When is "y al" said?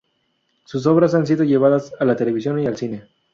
2.59-2.75